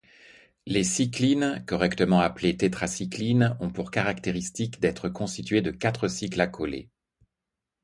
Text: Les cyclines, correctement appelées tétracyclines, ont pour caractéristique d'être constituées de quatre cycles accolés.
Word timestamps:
Les 0.65 0.83
cyclines, 0.83 1.63
correctement 1.67 2.21
appelées 2.21 2.57
tétracyclines, 2.57 3.55
ont 3.59 3.69
pour 3.69 3.91
caractéristique 3.91 4.79
d'être 4.79 5.09
constituées 5.09 5.61
de 5.61 5.69
quatre 5.69 6.07
cycles 6.07 6.41
accolés. 6.41 6.89